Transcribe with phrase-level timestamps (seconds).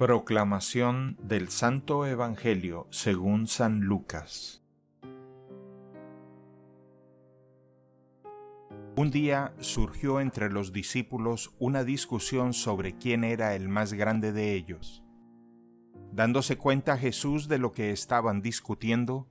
[0.00, 4.62] Proclamación del Santo Evangelio según San Lucas
[8.96, 14.54] Un día surgió entre los discípulos una discusión sobre quién era el más grande de
[14.54, 15.04] ellos.
[16.12, 19.28] Dándose cuenta Jesús de lo que estaban discutiendo,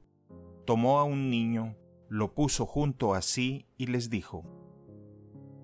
[0.68, 1.78] tomó a un niño,
[2.10, 4.46] lo puso junto a sí y les dijo,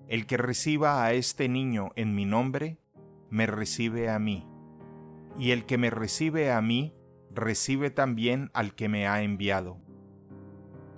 [0.08, 2.80] El que reciba a este niño en mi nombre,
[3.30, 4.48] me recibe a mí
[5.38, 6.94] y el que me recibe a mí,
[7.30, 9.78] recibe también al que me ha enviado.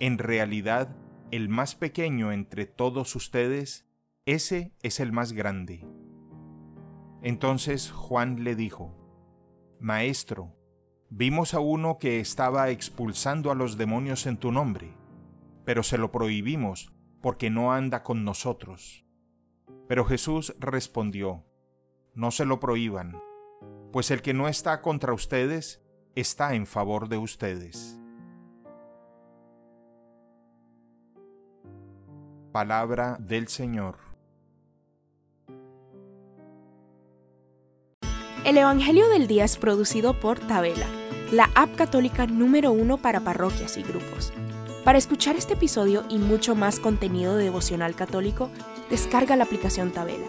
[0.01, 0.96] En realidad,
[1.30, 3.87] el más pequeño entre todos ustedes,
[4.27, 5.84] ese es el más grande.
[7.23, 8.95] Entonces Juan le dijo,
[9.80, 10.55] Maestro,
[11.10, 14.93] vimos a uno que estaba expulsando a los demonios en tu nombre,
[15.65, 19.05] pero se lo prohibimos porque no anda con nosotros.
[19.88, 21.45] Pero Jesús respondió,
[22.15, 23.20] No se lo prohíban
[23.99, 25.80] pues el que no está contra ustedes
[26.15, 27.99] está en favor de ustedes.
[32.52, 33.96] Palabra del Señor.
[38.45, 40.87] El Evangelio del Día es producido por Tabela,
[41.32, 44.32] la app católica número uno para parroquias y grupos.
[44.85, 48.49] Para escuchar este episodio y mucho más contenido devocional católico,
[48.91, 50.29] descarga la aplicación Tabela